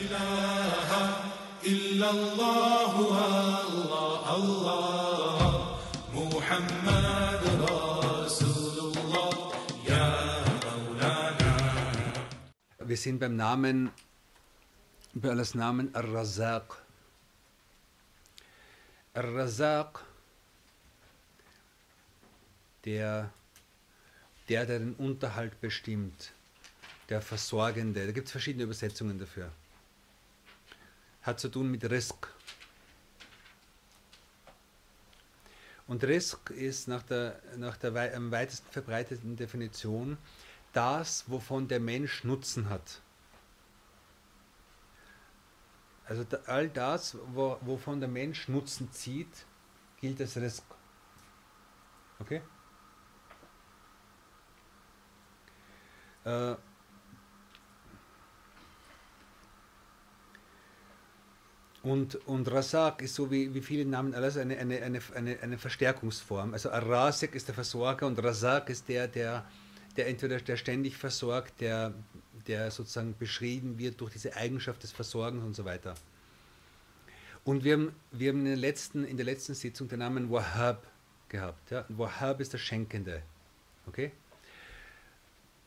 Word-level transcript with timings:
Wir 0.00 0.08
sind 12.96 13.18
beim 13.18 13.36
Namen, 13.36 13.90
bei 15.12 15.28
Allahs 15.28 15.54
Namen 15.54 15.94
Ar-Razaq. 15.94 16.82
Ar-Razaq, 19.12 20.02
der, 22.86 23.30
der, 24.48 24.64
der 24.64 24.78
den 24.78 24.94
Unterhalt 24.94 25.60
bestimmt, 25.60 26.32
der 27.10 27.20
Versorgende, 27.20 28.06
da 28.06 28.12
gibt 28.12 28.28
es 28.28 28.32
verschiedene 28.32 28.64
Übersetzungen 28.64 29.18
dafür, 29.18 29.52
hat 31.22 31.40
zu 31.40 31.48
tun 31.48 31.70
mit 31.70 31.88
Risk. 31.88 32.28
Und 35.86 36.04
Risk 36.04 36.50
ist 36.50 36.86
nach 36.86 37.02
der, 37.02 37.40
nach 37.56 37.76
der 37.76 38.14
am 38.16 38.30
weitesten 38.30 38.70
verbreiteten 38.70 39.36
Definition 39.36 40.18
das, 40.72 41.24
wovon 41.28 41.66
der 41.66 41.80
Mensch 41.80 42.22
Nutzen 42.22 42.70
hat. 42.70 43.00
Also 46.04 46.24
all 46.46 46.68
das, 46.68 47.16
wo, 47.34 47.58
wovon 47.62 48.00
der 48.00 48.08
Mensch 48.08 48.48
Nutzen 48.48 48.90
zieht, 48.92 49.46
gilt 50.00 50.20
als 50.20 50.36
Risk. 50.36 50.64
Okay? 52.20 52.40
Äh, 56.24 56.54
und, 61.90 62.14
und 62.28 62.48
Razak 62.48 63.02
ist 63.02 63.16
so 63.16 63.32
wie, 63.32 63.52
wie 63.52 63.62
viele 63.62 63.84
Namen 63.84 64.14
alles 64.14 64.36
eine, 64.36 64.56
eine, 64.58 64.80
eine, 64.80 65.00
eine, 65.16 65.40
eine 65.40 65.58
Verstärkungsform. 65.58 66.52
Also 66.52 66.70
Ar-Razak 66.70 67.34
ist 67.34 67.48
der 67.48 67.54
Versorger 67.56 68.06
und 68.06 68.22
Razak 68.22 68.70
ist 68.70 68.88
der, 68.88 69.08
der, 69.08 69.44
der 69.96 70.06
entweder 70.06 70.38
der 70.38 70.56
ständig 70.56 70.96
versorgt, 70.96 71.60
der, 71.60 71.92
der 72.46 72.70
sozusagen 72.70 73.16
beschrieben 73.18 73.76
wird 73.76 74.00
durch 74.00 74.12
diese 74.12 74.36
Eigenschaft 74.36 74.84
des 74.84 74.92
Versorgens 74.92 75.44
und 75.44 75.56
so 75.56 75.64
weiter. 75.64 75.94
Und 77.42 77.64
wir 77.64 77.72
haben, 77.72 77.92
wir 78.12 78.28
haben 78.28 78.38
in, 78.40 78.44
der 78.44 78.56
letzten, 78.56 79.04
in 79.04 79.16
der 79.16 79.26
letzten 79.26 79.54
Sitzung 79.54 79.88
den 79.88 79.98
Namen 79.98 80.30
Wahhab 80.30 80.86
gehabt. 81.28 81.72
Ja? 81.72 81.84
Wahhab 81.88 82.40
ist 82.40 82.52
der 82.52 82.58
Schenkende. 82.58 83.20
Okay? 83.88 84.12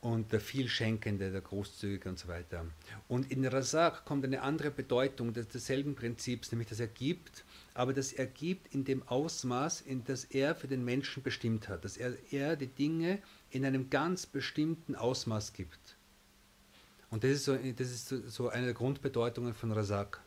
Und 0.04 0.34
der 0.34 0.42
Vielschenkende, 0.42 1.32
der 1.32 1.40
Großzügige 1.40 2.10
und 2.10 2.20
so 2.20 2.28
weiter. 2.28 2.66
Und 3.08 3.32
in 3.32 3.46
Razak 3.46 4.04
kommt 4.04 4.26
eine 4.26 4.42
andere 4.42 4.70
Bedeutung 4.70 5.32
des, 5.32 5.48
desselben 5.48 5.96
Prinzips, 5.96 6.52
nämlich 6.52 6.68
dass 6.68 6.82
er 6.82 6.88
gibt, 6.88 7.46
aber 7.74 7.94
dass 7.94 8.12
er 8.12 8.26
gibt 8.26 8.76
in 8.76 8.84
dem 8.84 9.08
Ausmaß, 9.08 9.80
in 9.80 10.04
das 10.04 10.26
er 10.26 10.56
für 10.56 10.68
den 10.68 10.84
Menschen 10.84 11.24
bestimmt 11.24 11.70
hat. 11.70 11.86
Dass 11.86 11.96
er, 11.96 12.18
er 12.32 12.58
die 12.58 12.68
Dinge 12.68 13.20
in 13.50 13.66
einem 13.66 13.90
ganz 13.90 14.26
bestimmten 14.26 14.96
Ausmaß 14.96 15.54
gibt. 15.54 15.96
Und 17.10 17.24
das 17.24 17.32
ist 17.32 17.46
so, 17.46 17.56
das 17.56 17.90
ist 17.90 18.10
so, 18.10 18.50
eine 18.50 18.66
der 18.66 18.74
Grundbedeutungen 18.74 19.54
von 19.54 19.72
Razak. 19.72 20.20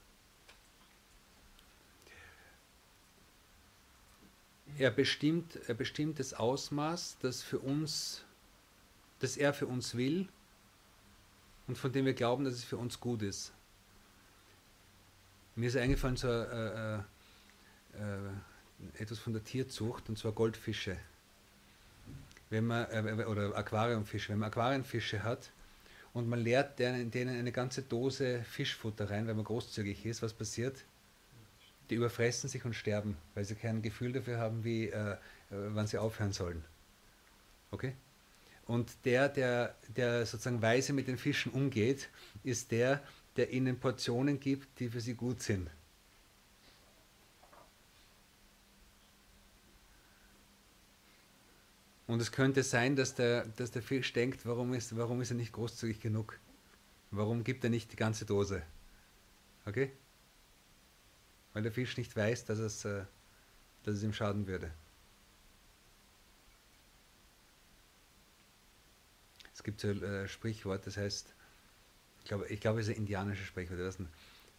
Er 4.79 4.91
bestimmt, 4.91 5.59
er 5.67 5.75
bestimmt 5.75 6.19
das 6.19 6.33
Ausmaß, 6.33 7.19
das 7.21 7.43
für 7.43 7.59
uns, 7.59 8.25
das 9.21 9.37
er 9.37 9.55
für 9.55 9.67
uns 9.67 9.97
will 9.97 10.29
und 11.67 11.79
von 11.79 11.93
dem 11.93 12.05
wir 12.05 12.15
glauben, 12.15 12.45
dass 12.45 12.55
es 12.55 12.65
für 12.65 12.77
uns 12.77 13.01
gut 13.01 13.23
ist. 13.23 13.53
Mir 15.55 15.69
ist 15.69 15.77
eingefallen 15.77 16.17
so 16.17 16.29
äh, 16.29 16.97
äh, 16.97 16.99
äh, 17.95 18.99
etwas 18.99 19.19
von 19.19 19.33
der 19.33 19.43
Tierzucht 19.43 20.09
und 20.09 20.19
zwar 20.19 20.33
Goldfische. 20.33 20.99
Wenn 22.51 22.67
man, 22.67 22.87
äh, 22.91 23.25
oder 23.25 23.57
Aquariumfische. 23.57 24.31
Wenn 24.31 24.39
man 24.39 24.49
Aquariumfische 24.51 25.23
hat 25.23 25.51
und 26.13 26.29
man 26.29 26.41
leert 26.41 26.79
denen, 26.79 27.11
eine 27.13 27.53
ganze 27.53 27.83
Dose 27.83 28.45
Fischfutter 28.45 29.09
rein, 29.09 29.27
weil 29.27 29.35
man 29.35 29.45
großzügig 29.45 30.05
ist, 30.05 30.23
was 30.23 30.35
passiert? 30.35 30.85
Die 31.89 31.95
überfressen 31.95 32.49
sich 32.51 32.65
und 32.65 32.75
sterben, 32.75 33.17
weil 33.35 33.45
sie 33.45 33.55
kein 33.55 33.81
Gefühl 33.81 34.13
dafür 34.13 34.39
haben, 34.39 34.63
wie, 34.63 34.91
äh, 34.91 35.17
wann 35.51 35.87
sie 35.87 35.99
aufhören 35.99 36.33
sollen. 36.33 36.65
Okay? 37.71 37.95
Und 38.67 38.93
der, 39.05 39.29
der, 39.29 39.77
der 39.97 40.27
sozusagen 40.27 40.61
weise 40.61 40.93
mit 40.93 41.07
den 41.07 41.19
Fischen 41.19 41.53
umgeht, 41.53 42.09
ist 42.43 42.73
der, 42.73 43.03
der 43.37 43.53
ihnen 43.53 43.79
Portionen 43.79 44.41
gibt, 44.41 44.81
die 44.81 44.89
für 44.89 45.01
sie 45.01 45.15
gut 45.15 45.41
sind. 45.43 45.71
Und 52.09 52.21
es 52.21 52.31
könnte 52.31 52.63
sein, 52.63 52.95
dass 52.95 53.15
der, 53.15 53.47
dass 53.57 53.73
der 53.73 53.83
Fisch 53.83 54.13
denkt, 54.13 54.47
warum 54.47 54.75
ist, 54.75 54.97
warum 54.97 55.21
ist 55.21 55.31
er 55.31 55.37
nicht 55.37 55.53
großzügig 55.53 56.01
genug? 56.01 56.39
Warum 57.11 57.45
gibt 57.45 57.65
er 57.65 57.71
nicht 57.71 57.93
die 57.93 57.97
ganze 57.97 58.25
Dose? 58.25 58.63
Okay? 59.65 59.93
Weil 61.53 61.63
der 61.63 61.73
Fisch 61.73 61.97
nicht 61.97 62.15
weiß, 62.15 62.45
dass 62.45 62.59
es, 62.59 62.85
äh, 62.85 63.05
dass 63.85 63.97
es 63.97 64.03
ihm 64.03 64.13
schaden 64.13 64.47
würde. 64.47 64.71
Gibt 69.67 69.81
so 69.81 69.89
ein 69.89 70.03
äh, 70.03 70.29
Sprichwort, 70.29 70.87
das 70.87 70.97
heißt, 70.97 71.35
ich 72.21 72.25
glaube, 72.25 72.47
ich 72.49 72.61
glaube 72.61 72.81
es 72.81 72.87
ist 72.87 72.95
ein 72.95 73.01
indianisches 73.01 73.49
Sprichwort, 73.49 73.81
das, 73.81 73.99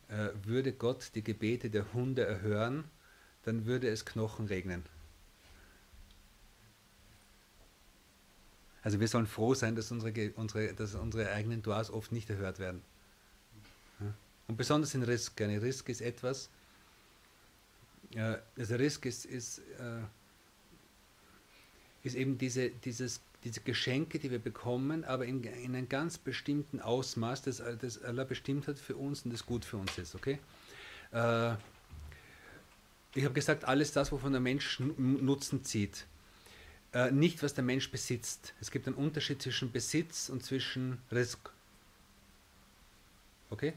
äh, 0.10 0.34
würde 0.44 0.74
Gott 0.74 1.12
die 1.16 1.24
Gebete 1.24 1.70
der 1.70 1.94
Hunde 1.94 2.26
erhören, 2.26 2.84
dann 3.44 3.66
würde 3.66 3.88
es 3.88 4.06
Knochen 4.06 4.48
regnen. 4.48 4.84
Also 8.84 9.00
wir 9.00 9.08
sollen 9.08 9.28
froh 9.28 9.54
sein, 9.54 9.78
dass 9.78 9.92
unsere, 9.92 10.32
unsere, 10.34 10.74
dass 10.74 10.94
unsere 10.94 11.32
eigenen 11.32 11.62
Duas 11.62 11.90
oft 11.90 12.12
nicht 12.12 12.30
erhört 12.30 12.60
werden. 12.60 12.82
Und 14.50 14.58
besonders 14.58 14.94
in 14.94 15.04
Risk. 15.04 15.42
Eine 15.42 15.62
Risk 15.62 15.88
ist 15.88 16.02
etwas, 16.02 16.50
äh, 18.14 18.38
also 18.58 18.76
Risk 18.76 19.06
ist, 19.06 19.26
ist, 19.26 19.60
äh, 19.60 20.02
ist 22.04 22.16
eben 22.16 22.38
diese, 22.38 22.70
dieses, 22.70 23.22
diese 23.48 23.62
Geschenke, 23.62 24.20
die 24.20 24.30
wir 24.30 24.40
bekommen, 24.40 25.04
aber 25.04 25.26
in, 25.26 25.44
in 25.44 25.76
einem 25.76 25.90
ganz 25.90 26.18
bestimmten 26.18 26.82
Ausmaß, 26.82 27.44
das, 27.44 27.64
das 27.80 28.04
Allah 28.04 28.24
bestimmt 28.24 28.68
hat 28.68 28.78
für 28.78 28.96
uns 28.96 29.24
und 29.24 29.34
das 29.34 29.46
gut 29.46 29.64
für 29.64 29.78
uns 29.78 29.98
ist. 29.98 30.16
Okay? 30.16 30.40
Äh, 31.12 31.54
ich 33.16 33.24
habe 33.24 33.34
gesagt, 33.34 33.66
alles 33.66 33.94
das, 33.94 34.12
wovon 34.12 34.34
der 34.34 34.42
Mensch 34.42 34.80
Nutzen 34.80 35.64
zieht 35.64 36.06
äh, 36.94 37.12
nicht, 37.12 37.44
was 37.44 37.54
der 37.54 37.64
Mensch 37.64 37.92
besitzt. 37.92 38.54
Es 38.60 38.72
gibt 38.72 38.88
einen 38.88 38.96
Unterschied 38.96 39.42
zwischen 39.42 39.72
Besitz 39.72 40.30
und 40.30 40.44
zwischen 40.44 41.00
Risk. 41.12 41.52
Okay? 43.50 43.74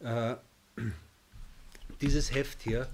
Äh, 0.00 0.36
dieses 2.00 2.32
Heft 2.34 2.62
hier 2.62 2.88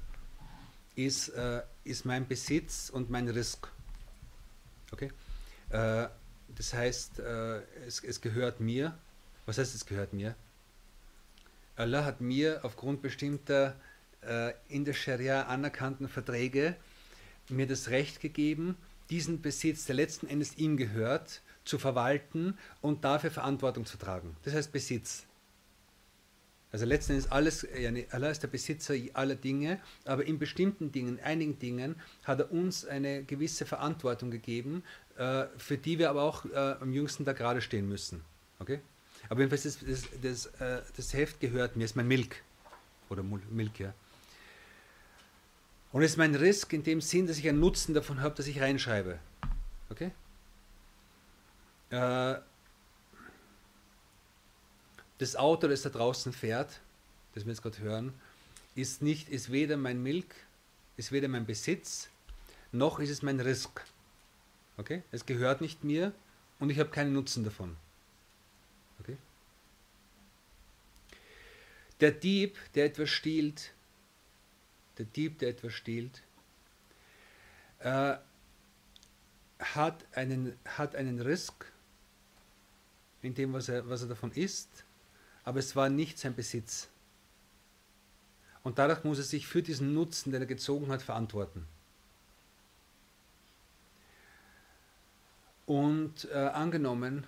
ist, 0.94 1.28
äh, 1.30 1.62
ist 1.84 2.04
mein 2.04 2.26
Besitz 2.26 2.90
und 2.90 3.10
mein 3.10 3.28
Risk. 3.28 3.68
Okay? 4.92 5.10
Äh, 5.70 6.08
das 6.48 6.74
heißt, 6.74 7.20
äh, 7.20 7.58
es, 7.86 8.02
es 8.02 8.20
gehört 8.20 8.60
mir. 8.60 8.96
Was 9.46 9.58
heißt, 9.58 9.74
es 9.74 9.86
gehört 9.86 10.12
mir? 10.12 10.34
Allah 11.76 12.04
hat 12.04 12.20
mir 12.20 12.60
aufgrund 12.62 13.02
bestimmter 13.02 13.74
äh, 14.22 14.52
in 14.68 14.84
der 14.84 14.92
Scharia 14.92 15.44
anerkannten 15.44 16.08
Verträge 16.08 16.76
mir 17.48 17.66
das 17.66 17.88
Recht 17.88 18.20
gegeben, 18.20 18.76
diesen 19.08 19.42
Besitz, 19.42 19.86
der 19.86 19.96
letzten 19.96 20.26
Endes 20.26 20.56
ihm 20.56 20.76
gehört, 20.76 21.40
zu 21.64 21.78
verwalten 21.78 22.56
und 22.80 23.04
dafür 23.04 23.30
Verantwortung 23.30 23.86
zu 23.86 23.96
tragen. 23.96 24.36
Das 24.44 24.54
heißt 24.54 24.72
Besitz. 24.72 25.24
Also 26.72 26.84
letzten 26.84 27.12
Endes 27.12 27.30
alles, 27.30 27.66
Allah 28.12 28.30
ist 28.30 28.42
der 28.42 28.48
Besitzer 28.48 28.94
aller 29.14 29.34
Dinge, 29.34 29.80
aber 30.04 30.24
in 30.24 30.38
bestimmten 30.38 30.92
Dingen, 30.92 31.18
einigen 31.20 31.58
Dingen, 31.58 31.96
hat 32.22 32.38
er 32.38 32.52
uns 32.52 32.84
eine 32.84 33.24
gewisse 33.24 33.66
Verantwortung 33.66 34.30
gegeben, 34.30 34.84
äh, 35.16 35.46
für 35.56 35.76
die 35.76 35.98
wir 35.98 36.10
aber 36.10 36.22
auch 36.22 36.44
äh, 36.44 36.76
am 36.80 36.92
jüngsten 36.92 37.24
da 37.24 37.32
gerade 37.32 37.60
stehen 37.60 37.88
müssen. 37.88 38.22
Okay? 38.60 38.80
Aber 39.28 39.40
jedenfalls, 39.40 39.64
das, 39.64 39.78
das, 39.80 40.04
das, 40.22 40.46
äh, 40.60 40.82
das 40.96 41.12
Heft 41.12 41.40
gehört 41.40 41.76
mir, 41.76 41.84
ist 41.84 41.96
mein 41.96 42.08
Milk. 42.08 42.42
Oder 43.08 43.24
Milk, 43.24 43.80
ja. 43.80 43.92
Und 45.92 46.02
es 46.02 46.12
ist 46.12 46.16
mein 46.16 46.36
Risk 46.36 46.72
in 46.72 46.84
dem 46.84 47.00
Sinn, 47.00 47.26
dass 47.26 47.38
ich 47.38 47.48
einen 47.48 47.58
Nutzen 47.58 47.94
davon 47.94 48.20
habe, 48.20 48.36
dass 48.36 48.46
ich 48.46 48.60
reinschreibe. 48.60 49.18
Okay? 49.90 50.12
Äh, 51.90 52.36
das 55.20 55.36
Auto, 55.36 55.68
das 55.68 55.82
da 55.82 55.90
draußen 55.90 56.32
fährt, 56.32 56.80
das 57.34 57.44
wir 57.44 57.52
jetzt 57.52 57.60
gerade 57.62 57.78
hören, 57.80 58.14
ist 58.74 59.02
nicht, 59.02 59.28
ist 59.28 59.52
weder 59.52 59.76
mein 59.76 60.02
Milk, 60.02 60.34
ist 60.96 61.12
weder 61.12 61.28
mein 61.28 61.44
Besitz, 61.44 62.08
noch 62.72 63.00
ist 63.00 63.10
es 63.10 63.20
mein 63.20 63.38
Risk. 63.38 63.84
Okay? 64.78 65.02
Es 65.12 65.26
gehört 65.26 65.60
nicht 65.60 65.84
mir, 65.84 66.14
und 66.58 66.70
ich 66.70 66.78
habe 66.78 66.88
keinen 66.88 67.12
Nutzen 67.12 67.44
davon. 67.44 67.76
Okay? 69.00 69.18
Der 72.00 72.12
Dieb, 72.12 72.56
der 72.74 72.86
etwas 72.86 73.10
stiehlt, 73.10 73.72
der 74.96 75.04
Dieb, 75.04 75.38
der 75.40 75.50
etwas 75.50 75.74
stiehlt, 75.74 76.22
äh, 77.80 78.16
hat, 79.58 80.06
einen, 80.12 80.58
hat 80.64 80.94
einen 80.94 81.20
Risk 81.20 81.66
in 83.20 83.34
dem, 83.34 83.52
was 83.52 83.68
er, 83.68 83.86
was 83.86 84.00
er 84.00 84.08
davon 84.08 84.32
isst, 84.32 84.84
aber 85.50 85.58
es 85.58 85.74
war 85.74 85.88
nicht 85.88 86.16
sein 86.16 86.36
Besitz. 86.36 86.86
Und 88.62 88.78
dadurch 88.78 89.02
muss 89.02 89.18
er 89.18 89.24
sich 89.24 89.48
für 89.48 89.64
diesen 89.64 89.94
Nutzen, 89.94 90.30
den 90.30 90.40
er 90.40 90.46
gezogen 90.46 90.92
hat, 90.92 91.02
verantworten. 91.02 91.66
Und 95.66 96.28
äh, 96.32 96.36
angenommen, 96.36 97.26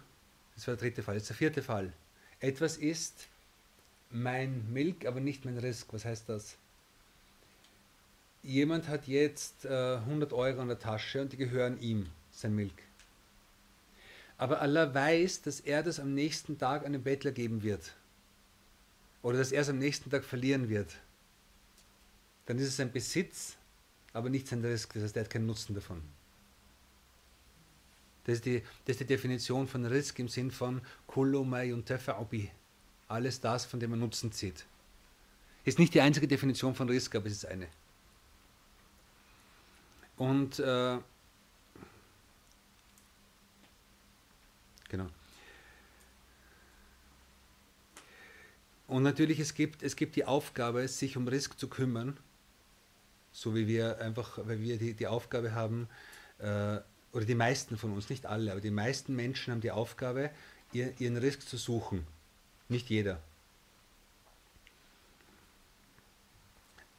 das 0.54 0.68
war 0.68 0.76
der 0.76 0.82
dritte 0.82 1.02
Fall, 1.02 1.16
jetzt 1.16 1.30
der 1.30 1.36
vierte 1.36 1.64
Fall, 1.64 1.92
etwas 2.38 2.76
ist 2.76 3.26
mein 4.08 4.72
Milk, 4.72 5.04
aber 5.04 5.18
nicht 5.18 5.44
mein 5.44 5.58
Risk. 5.58 5.92
Was 5.92 6.04
heißt 6.04 6.28
das? 6.28 6.56
Jemand 8.44 8.86
hat 8.86 9.08
jetzt 9.08 9.64
äh, 9.64 9.96
100 9.96 10.32
Euro 10.32 10.62
in 10.62 10.68
der 10.68 10.78
Tasche 10.78 11.22
und 11.22 11.32
die 11.32 11.38
gehören 11.38 11.80
ihm, 11.80 12.08
sein 12.30 12.54
Milk. 12.54 12.84
Aber 14.38 14.60
Allah 14.60 14.94
weiß, 14.94 15.42
dass 15.42 15.58
er 15.58 15.82
das 15.82 15.98
am 15.98 16.14
nächsten 16.14 16.56
Tag 16.56 16.86
einem 16.86 17.02
Bettler 17.02 17.32
geben 17.32 17.64
wird. 17.64 17.96
Oder 19.22 19.38
dass 19.38 19.52
er 19.52 19.62
es 19.62 19.68
am 19.68 19.78
nächsten 19.78 20.10
Tag 20.10 20.24
verlieren 20.24 20.68
wird. 20.68 20.96
Dann 22.46 22.58
ist 22.58 22.68
es 22.68 22.76
sein 22.76 22.90
Besitz, 22.90 23.56
aber 24.12 24.28
nicht 24.28 24.48
sein 24.48 24.64
Risk. 24.64 24.92
Das 24.94 25.04
heißt, 25.04 25.16
er 25.16 25.24
hat 25.24 25.30
keinen 25.30 25.46
Nutzen 25.46 25.74
davon. 25.74 26.02
Das 28.24 28.34
ist 28.34 28.44
die, 28.44 28.60
das 28.84 28.94
ist 28.94 29.00
die 29.00 29.06
Definition 29.06 29.66
von 29.66 29.84
Risk 29.86 30.18
im 30.18 30.28
Sinn 30.28 30.50
von 30.50 30.80
Kullu 31.06 31.44
mai 31.44 31.72
und 31.72 31.90
Tefa'ubi. 31.90 32.48
Alles 33.08 33.40
das, 33.40 33.64
von 33.64 33.80
dem 33.80 33.90
man 33.90 34.00
Nutzen 34.00 34.32
zieht. 34.32 34.64
Ist 35.64 35.78
nicht 35.78 35.94
die 35.94 36.00
einzige 36.00 36.26
Definition 36.26 36.74
von 36.74 36.88
Risk, 36.88 37.14
aber 37.14 37.26
es 37.26 37.32
ist 37.34 37.46
eine. 37.46 37.68
Und 40.16 40.58
äh, 40.58 40.98
genau. 44.88 45.08
Und 48.92 49.04
natürlich, 49.04 49.40
es 49.40 49.54
gibt, 49.54 49.82
es 49.82 49.96
gibt 49.96 50.16
die 50.16 50.26
Aufgabe, 50.26 50.86
sich 50.86 51.16
um 51.16 51.26
Risk 51.26 51.58
zu 51.58 51.66
kümmern, 51.66 52.14
so 53.32 53.54
wie 53.54 53.66
wir 53.66 53.98
einfach, 54.02 54.38
weil 54.46 54.60
wir 54.60 54.76
die, 54.76 54.92
die 54.92 55.06
Aufgabe 55.06 55.54
haben, 55.54 55.88
äh, 56.40 56.78
oder 57.12 57.24
die 57.24 57.34
meisten 57.34 57.78
von 57.78 57.94
uns, 57.94 58.10
nicht 58.10 58.26
alle, 58.26 58.52
aber 58.52 58.60
die 58.60 58.70
meisten 58.70 59.16
Menschen 59.16 59.50
haben 59.50 59.62
die 59.62 59.70
Aufgabe, 59.70 60.30
ihr, 60.74 60.92
ihren 61.00 61.16
Risk 61.16 61.48
zu 61.48 61.56
suchen. 61.56 62.06
Nicht 62.68 62.90
jeder. 62.90 63.22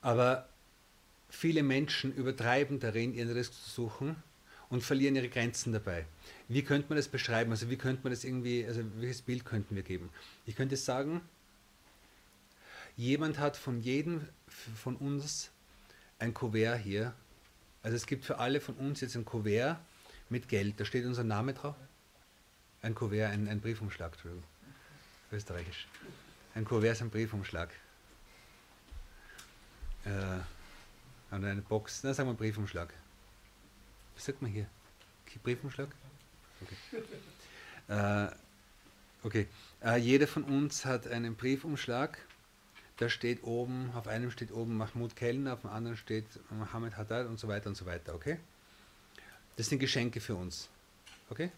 Aber 0.02 0.50
viele 1.30 1.62
Menschen 1.62 2.12
übertreiben 2.12 2.80
darin, 2.80 3.14
ihren 3.14 3.30
Risk 3.30 3.54
zu 3.54 3.70
suchen 3.70 4.16
und 4.72 4.82
verlieren 4.82 5.16
ihre 5.16 5.30
Grenzen 5.30 5.74
dabei. 5.74 6.08
Wie 6.48 6.64
könnte 6.64 6.90
man 6.90 6.98
das 6.98 7.08
beschreiben? 7.08 7.52
Also 7.52 7.70
wie 7.70 7.78
könnte 7.78 8.02
man 8.02 8.12
das 8.12 8.24
irgendwie, 8.24 8.66
also 8.66 8.82
welches 8.96 9.22
Bild 9.22 9.46
könnten 9.46 9.76
wir 9.76 9.84
geben? 9.84 10.10
Ich 10.48 10.56
könnte 10.56 10.76
sagen, 10.76 11.22
jemand 12.96 13.40
hat 13.40 13.58
von 13.58 13.80
jedem 13.82 14.28
von 14.48 14.96
uns 14.96 15.52
ein 16.20 16.34
Kuvert 16.34 16.80
hier. 16.80 17.14
Also 17.82 17.96
es 17.96 18.06
gibt 18.06 18.26
für 18.26 18.40
alle 18.40 18.62
von 18.62 18.76
uns 18.76 19.02
jetzt 19.02 19.16
ein 19.16 19.26
Kuvert 19.26 19.80
mit 20.30 20.48
Geld. 20.48 20.80
Da 20.80 20.86
steht 20.86 21.06
unser 21.06 21.24
Name 21.24 21.54
drauf. 21.54 21.76
Ein 22.82 22.96
Kuvert, 22.96 23.32
ein, 23.32 23.48
ein 23.48 23.62
Briefumschlag, 23.62 24.14
Entschuldigung. 24.14 24.44
Österreichisch. 25.32 25.88
Ein 26.56 26.66
Kuvert 26.66 26.94
ist 26.94 27.02
ein 27.02 27.10
Briefumschlag. 27.10 27.70
Äh, 30.06 31.34
und 31.34 31.46
eine 31.46 31.62
Box, 31.62 32.04
na 32.04 32.14
sagen 32.14 32.30
wir 32.30 32.36
Briefumschlag. 32.36 32.94
Was 34.16 34.26
sagt 34.26 34.42
man 34.42 34.52
hier? 34.52 34.68
Briefumschlag? 35.42 35.90
Okay. 36.62 37.04
Äh, 37.88 38.28
okay. 39.24 39.48
Äh, 39.84 39.98
jeder 39.98 40.28
von 40.28 40.44
uns 40.44 40.86
hat 40.86 41.08
einen 41.08 41.36
Briefumschlag. 41.36 42.18
Da 42.98 43.10
steht 43.10 43.44
oben, 43.44 43.92
auf 43.96 44.08
einem 44.08 44.30
steht 44.30 44.52
oben 44.52 44.78
Mahmoud 44.78 45.16
Kellner, 45.16 45.54
auf 45.54 45.62
dem 45.62 45.72
anderen 45.72 45.98
steht 45.98 46.26
Mohammed 46.52 46.96
Haddad 46.96 47.28
und 47.28 47.40
so 47.40 47.48
weiter 47.48 47.70
und 47.70 47.76
so 47.76 47.86
weiter, 47.86 48.14
okay? 48.14 48.38
Das 49.56 49.68
sind 49.68 49.80
Geschenke 49.80 50.20
für 50.20 50.36
uns. 50.36 50.70
Okay? 51.30 51.52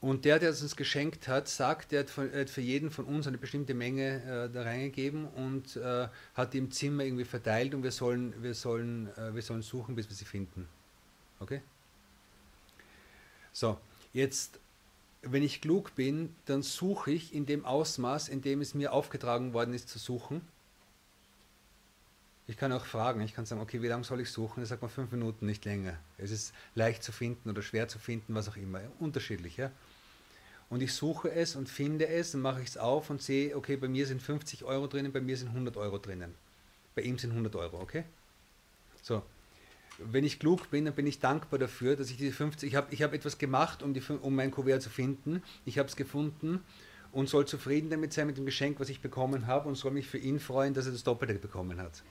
Und 0.00 0.26
der, 0.26 0.38
der 0.38 0.50
es 0.50 0.60
uns 0.60 0.76
geschenkt 0.76 1.28
hat, 1.28 1.48
sagt, 1.48 1.94
er 1.94 2.00
hat 2.00 2.50
für 2.50 2.60
jeden 2.60 2.90
von 2.90 3.06
uns 3.06 3.26
eine 3.26 3.38
bestimmte 3.38 3.72
Menge 3.72 4.48
äh, 4.48 4.52
da 4.52 4.62
reingegeben 4.62 5.26
und 5.28 5.76
äh, 5.76 6.08
hat 6.34 6.52
die 6.52 6.58
im 6.58 6.70
Zimmer 6.70 7.04
irgendwie 7.04 7.24
verteilt 7.24 7.74
und 7.74 7.82
wir 7.82 7.90
sollen, 7.90 8.34
wir, 8.42 8.52
sollen, 8.52 9.08
äh, 9.16 9.34
wir 9.34 9.40
sollen 9.40 9.62
suchen, 9.62 9.94
bis 9.94 10.06
wir 10.10 10.14
sie 10.14 10.26
finden. 10.26 10.68
Okay? 11.40 11.62
So, 13.54 13.78
jetzt, 14.12 14.60
wenn 15.26 15.42
ich 15.42 15.60
klug 15.60 15.94
bin, 15.94 16.34
dann 16.46 16.62
suche 16.62 17.12
ich 17.12 17.34
in 17.34 17.46
dem 17.46 17.64
Ausmaß, 17.64 18.28
in 18.28 18.42
dem 18.42 18.60
es 18.60 18.74
mir 18.74 18.92
aufgetragen 18.92 19.52
worden 19.52 19.74
ist 19.74 19.88
zu 19.88 19.98
suchen. 19.98 20.40
Ich 22.46 22.58
kann 22.58 22.72
auch 22.72 22.84
fragen, 22.84 23.22
ich 23.22 23.34
kann 23.34 23.46
sagen, 23.46 23.62
okay, 23.62 23.80
wie 23.80 23.88
lange 23.88 24.04
soll 24.04 24.20
ich 24.20 24.30
suchen? 24.30 24.60
Da 24.60 24.66
sagt 24.66 24.82
man 24.82 24.90
fünf 24.90 25.10
Minuten, 25.12 25.46
nicht 25.46 25.64
länger. 25.64 25.96
Es 26.18 26.30
ist 26.30 26.52
leicht 26.74 27.02
zu 27.02 27.10
finden 27.10 27.48
oder 27.48 27.62
schwer 27.62 27.88
zu 27.88 27.98
finden, 27.98 28.34
was 28.34 28.48
auch 28.48 28.56
immer. 28.56 28.80
Unterschiedlich, 28.98 29.56
ja. 29.56 29.70
Und 30.68 30.82
ich 30.82 30.92
suche 30.92 31.30
es 31.30 31.56
und 31.56 31.68
finde 31.68 32.06
es, 32.08 32.32
dann 32.32 32.42
mache 32.42 32.60
ich 32.60 32.68
es 32.68 32.76
auf 32.76 33.08
und 33.08 33.22
sehe, 33.22 33.56
okay, 33.56 33.76
bei 33.76 33.88
mir 33.88 34.06
sind 34.06 34.20
50 34.20 34.64
Euro 34.64 34.86
drinnen, 34.86 35.12
bei 35.12 35.20
mir 35.20 35.36
sind 35.36 35.48
100 35.48 35.76
Euro 35.76 35.98
drinnen. 35.98 36.34
Bei 36.94 37.02
ihm 37.02 37.18
sind 37.18 37.30
100 37.30 37.56
Euro, 37.56 37.80
okay? 37.80 38.04
So. 39.02 39.22
Wenn 39.98 40.24
ich 40.24 40.40
klug 40.40 40.70
bin, 40.70 40.86
dann 40.86 40.94
bin 40.94 41.06
ich 41.06 41.20
dankbar 41.20 41.58
dafür, 41.58 41.96
dass 41.96 42.10
ich 42.10 42.16
diese 42.16 42.32
50, 42.32 42.68
ich 42.68 42.76
habe 42.76 42.92
ich 42.92 43.02
hab 43.02 43.12
etwas 43.12 43.38
gemacht, 43.38 43.82
um, 43.82 43.94
die, 43.94 44.02
um 44.22 44.34
mein 44.34 44.50
Kuvert 44.50 44.82
zu 44.82 44.90
finden. 44.90 45.42
Ich 45.64 45.78
habe 45.78 45.88
es 45.88 45.96
gefunden 45.96 46.60
und 47.12 47.28
soll 47.28 47.46
zufrieden 47.46 47.90
damit 47.90 48.12
sein 48.12 48.26
mit 48.26 48.36
dem 48.36 48.44
Geschenk, 48.44 48.80
was 48.80 48.88
ich 48.88 49.00
bekommen 49.00 49.46
habe 49.46 49.68
und 49.68 49.76
soll 49.76 49.92
mich 49.92 50.08
für 50.08 50.18
ihn 50.18 50.40
freuen, 50.40 50.74
dass 50.74 50.86
er 50.86 50.92
das 50.92 51.04
Doppelte 51.04 51.34
bekommen 51.34 51.80
hat. 51.80 52.02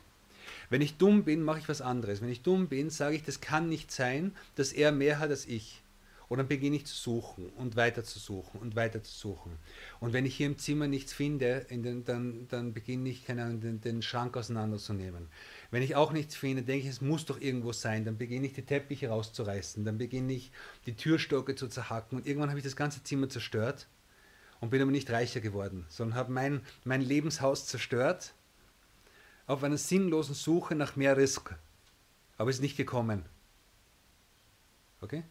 Wenn 0.70 0.82
ich 0.82 0.98
dumm 0.98 1.24
bin, 1.24 1.44
mache 1.44 1.60
ich 1.60 1.70
was 1.70 1.82
anderes. 1.82 2.22
Wenn 2.22 2.30
ich 2.30 2.42
dumm 2.42 2.68
bin, 2.68 2.90
sage 2.90 3.16
ich, 3.16 3.24
das 3.24 3.42
kann 3.42 3.70
nicht 3.70 3.92
sein, 3.92 4.34
dass 4.56 4.72
er 4.72 4.92
mehr 4.92 5.20
hat 5.20 5.30
als 5.30 5.46
ich. 5.46 5.83
Und 6.30 6.38
dann 6.38 6.48
beginne 6.48 6.76
ich 6.78 6.86
zu 6.86 6.96
suchen 6.96 7.50
und 7.52 7.76
weiter 7.76 8.04
zu 8.04 8.20
suchen 8.20 8.60
und 8.60 8.76
weiter 8.76 9.04
zu 9.04 9.12
suchen. 9.12 9.58
Und 10.00 10.14
wenn 10.14 10.26
ich 10.26 10.36
hier 10.36 10.48
im 10.48 10.58
Zimmer 10.58 10.88
nichts 10.88 11.14
finde, 11.14 11.66
den, 11.70 12.06
dann, 12.06 12.48
dann 12.50 12.74
beginne 12.74 13.10
ich 13.10 13.26
keine 13.26 13.44
Ahnung, 13.44 13.60
den, 13.60 13.82
den 13.82 14.02
Schrank 14.02 14.36
auseinanderzunehmen. 14.38 15.28
Wenn 15.72 15.84
ich 15.84 15.96
auch 15.96 16.12
nichts 16.12 16.36
finde, 16.36 16.64
denke 16.64 16.86
ich, 16.86 16.92
es 16.92 17.02
muss 17.02 17.26
doch 17.26 17.40
irgendwo 17.40 17.72
sein. 17.74 18.06
Dann 18.06 18.18
beginne 18.18 18.48
ich 18.48 18.54
die 18.54 18.66
Teppiche 18.66 19.10
rauszureißen. 19.10 19.86
Dann 19.86 19.98
beginne 19.98 20.34
ich 20.34 20.52
die 20.86 20.96
Türstocke 20.96 21.56
zu 21.56 21.68
zerhacken. 21.68 22.18
Und 22.18 22.28
irgendwann 22.28 22.50
habe 22.50 22.60
ich 22.60 22.66
das 22.66 22.76
ganze 22.76 23.04
Zimmer 23.04 23.30
zerstört 23.30 23.88
und 24.64 24.70
bin 24.70 24.82
aber 24.82 24.92
nicht 24.92 25.12
reicher 25.12 25.42
geworden, 25.42 25.86
sondern 25.90 26.18
habe 26.18 26.32
mein, 26.32 26.62
mein 26.86 27.02
Lebenshaus 27.02 27.68
zerstört 27.68 28.34
auf 29.46 29.62
einer 29.64 29.78
sinnlosen 29.78 30.36
Suche 30.36 30.74
nach 30.74 30.96
mehr 30.96 31.18
Risk. 31.18 31.54
Aber 32.38 32.50
es 32.50 32.58
ist 32.58 32.62
nicht 32.62 32.78
gekommen. 32.78 33.26
Okay? 35.02 35.24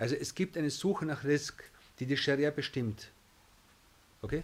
Also 0.00 0.16
es 0.16 0.34
gibt 0.34 0.56
eine 0.56 0.70
Suche 0.70 1.06
nach 1.06 1.22
Risk, 1.22 1.62
die 2.00 2.06
die 2.06 2.16
Scharia 2.16 2.50
bestimmt. 2.50 3.08
Okay? 4.22 4.42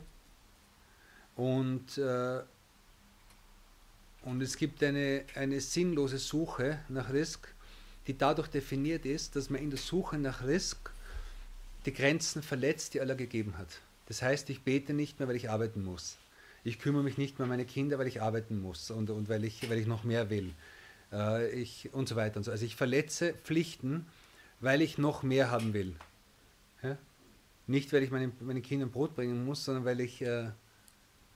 Und, 1.34 1.98
äh, 1.98 2.42
und 4.22 4.40
es 4.40 4.56
gibt 4.56 4.84
eine, 4.84 5.24
eine 5.34 5.60
sinnlose 5.60 6.18
Suche 6.18 6.78
nach 6.88 7.12
Risk, 7.12 7.48
die 8.06 8.16
dadurch 8.16 8.46
definiert 8.46 9.04
ist, 9.04 9.34
dass 9.34 9.50
man 9.50 9.60
in 9.60 9.70
der 9.70 9.80
Suche 9.80 10.16
nach 10.16 10.44
Risk 10.44 10.92
die 11.86 11.92
Grenzen 11.92 12.44
verletzt, 12.44 12.94
die 12.94 13.00
Allah 13.00 13.14
gegeben 13.14 13.58
hat. 13.58 13.80
Das 14.06 14.22
heißt, 14.22 14.48
ich 14.50 14.62
bete 14.62 14.94
nicht 14.94 15.18
mehr, 15.18 15.26
weil 15.26 15.34
ich 15.34 15.50
arbeiten 15.50 15.84
muss 15.84 16.16
ich 16.66 16.80
kümmere 16.80 17.04
mich 17.04 17.16
nicht 17.16 17.38
mehr 17.38 17.44
um 17.44 17.50
meine 17.50 17.64
Kinder, 17.64 17.96
weil 17.98 18.08
ich 18.08 18.20
arbeiten 18.20 18.60
muss 18.60 18.90
und, 18.90 19.10
und 19.10 19.28
weil, 19.28 19.44
ich, 19.44 19.70
weil 19.70 19.78
ich 19.78 19.86
noch 19.86 20.02
mehr 20.02 20.30
will. 20.30 20.52
Äh, 21.12 21.48
ich, 21.50 21.90
und 21.92 22.08
so 22.08 22.16
weiter 22.16 22.38
und 22.38 22.42
so. 22.42 22.50
Also 22.50 22.64
ich 22.66 22.74
verletze 22.74 23.34
Pflichten, 23.44 24.04
weil 24.60 24.82
ich 24.82 24.98
noch 24.98 25.22
mehr 25.22 25.50
haben 25.50 25.74
will. 25.74 25.96
Ja? 26.82 26.96
Nicht, 27.66 27.92
weil 27.92 28.02
ich 28.02 28.10
meinen, 28.10 28.32
meinen 28.40 28.62
Kindern 28.62 28.90
Brot 28.90 29.14
bringen 29.14 29.44
muss, 29.44 29.64
sondern 29.64 29.84
weil 29.84 30.00
ich, 30.00 30.22
äh, 30.22 30.50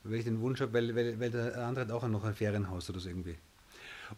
weil 0.05 0.15
ich 0.15 0.25
den 0.25 0.41
Wunsch 0.41 0.61
habe, 0.61 0.73
weil, 0.73 0.95
weil, 0.95 1.21
weil 1.21 1.31
der 1.31 1.67
andere 1.67 1.85
hat 1.85 1.93
auch 1.93 2.07
noch 2.09 2.25
ein 2.25 2.35
Ferienhaus 2.35 2.89
oder 2.91 3.00
so 3.00 3.09
irgendwie. 3.09 3.37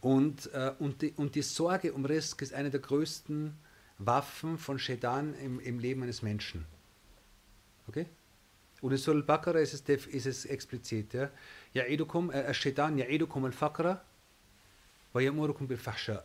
Und, 0.00 0.52
äh, 0.52 0.72
und, 0.78 1.02
die, 1.02 1.12
und 1.12 1.34
die 1.34 1.42
Sorge 1.42 1.92
um 1.92 2.04
Risk 2.04 2.42
ist 2.42 2.54
eine 2.54 2.70
der 2.70 2.80
größten 2.80 3.54
Waffen 3.98 4.58
von 4.58 4.78
Shaitan 4.78 5.34
im, 5.34 5.60
im 5.60 5.78
Leben 5.78 6.02
eines 6.02 6.22
Menschen. 6.22 6.64
Okay? 7.88 8.06
Und 8.80 8.92
in 8.92 8.98
Surah 8.98 9.18
Al-Baqarah 9.18 9.60
ist 9.60 9.88
es, 9.88 10.06
ist 10.06 10.26
es 10.26 10.44
explizit. 10.44 11.14
Ja? 11.14 11.30
Ya'idukum, 11.74 12.30
äh, 12.32 12.52
Shaitan 12.52 12.98
ya'idukum 12.98 13.44
al-faqra 13.44 14.02
wa 15.12 15.20
ya'murukum 15.20 15.66
bil-fahsha. 15.66 16.24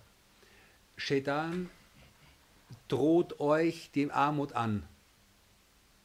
Shaitan 0.96 1.70
droht 2.88 3.40
euch 3.40 3.92
die 3.94 4.12
Armut 4.12 4.54
an. 4.54 4.84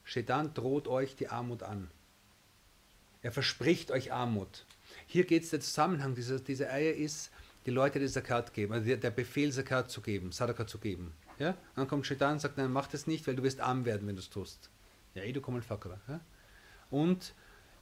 Shaitan 0.03 0.53
droht 0.53 0.87
euch 0.87 1.15
die 1.15 1.29
Armut 1.29 1.63
an. 1.63 1.89
Er 3.21 3.31
verspricht 3.31 3.91
euch 3.91 4.11
Armut. 4.11 4.65
Hier 5.07 5.25
geht 5.25 5.43
es, 5.43 5.49
der 5.49 5.61
Zusammenhang 5.61 6.13
dieser, 6.13 6.39
dieser 6.39 6.71
Eier 6.71 6.93
ist, 6.93 7.31
die 7.65 7.71
Leute 7.71 7.99
die 7.99 8.07
Zakat 8.07 8.53
geben, 8.53 8.73
also 8.73 8.93
der 8.95 9.11
Befehl 9.11 9.51
Zakat 9.51 9.89
zu 9.89 10.01
geben, 10.01 10.31
Sadaka 10.31 10.67
zu 10.67 10.77
geben. 10.77 11.13
Ja? 11.39 11.55
Dann 11.75 11.87
kommt 11.87 12.05
Shaitan 12.05 12.33
und 12.33 12.39
sagt, 12.39 12.57
nein, 12.57 12.71
mach 12.71 12.87
das 12.87 13.07
nicht, 13.07 13.25
weil 13.25 13.35
du 13.35 13.43
wirst 13.43 13.61
arm 13.61 13.85
werden, 13.85 14.07
wenn 14.07 14.15
du 14.15 14.21
es 14.21 14.29
tust. 14.29 14.69
Ja, 15.15 15.29
du 15.31 15.41
kommst 15.41 15.67
Fakra. 15.67 15.99
Ja? 16.07 16.19
Und 16.91 17.33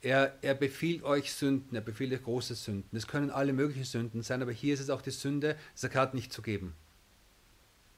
er, 0.02 0.38
er 0.42 0.54
befiehlt 0.54 1.04
euch 1.04 1.34
Sünden, 1.34 1.76
er 1.76 1.82
befiehlt 1.82 2.14
euch 2.14 2.24
große 2.24 2.56
Sünden. 2.56 2.90
Das 2.92 3.08
können 3.08 3.30
alle 3.30 3.54
möglichen 3.54 3.84
Sünden 3.84 4.22
sein, 4.22 4.42
aber 4.42 4.52
hier 4.52 4.74
ist 4.74 4.80
es 4.80 4.90
auch 4.90 5.02
die 5.02 5.12
Sünde, 5.12 5.58
Zakat 5.76 6.14
nicht 6.14 6.32
zu 6.32 6.42
geben. 6.42 6.76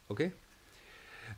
Okay? 0.07 0.31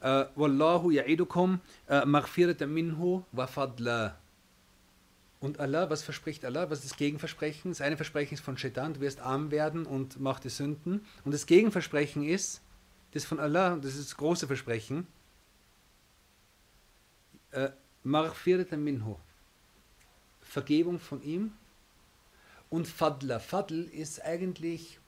Äh, 0.01 0.25
Wallahu 0.35 0.91
ya'idukum 0.91 1.59
äh, 1.87 2.05
maghfiratan 2.05 2.73
minhu 2.73 3.23
wa 3.31 3.47
fadla. 3.47 4.17
Und 5.39 5.59
Allah, 5.59 5.89
was 5.89 6.01
verspricht 6.01 6.43
Allah? 6.45 6.69
Was 6.69 6.79
ist 6.79 6.91
das 6.91 6.97
Gegenversprechen? 6.97 7.71
Das 7.71 7.81
eine 7.81 7.97
Versprechen 7.97 8.33
ist 8.33 8.43
von 8.43 8.57
Shaitan, 8.57 8.95
du 8.95 9.01
wirst 9.01 9.19
arm 9.19 9.51
werden 9.51 9.85
und 9.85 10.19
mach 10.19 10.39
die 10.39 10.49
Sünden. 10.49 11.05
Und 11.23 11.33
das 11.33 11.45
Gegenversprechen 11.45 12.23
ist, 12.23 12.61
das 13.11 13.25
von 13.25 13.39
Allah, 13.39 13.75
das 13.75 13.95
ist 13.95 14.09
das 14.09 14.17
große 14.17 14.47
Versprechen, 14.47 15.07
äh, 17.51 17.69
Maghfiratan 18.03 18.83
minhu. 18.83 19.17
Vergebung 20.41 20.99
von 20.99 21.21
ihm. 21.21 21.53
Und 22.69 22.87
Fadla. 22.87 23.39
Fadl 23.39 23.83
ist 23.91 24.23
eigentlich, 24.23 24.99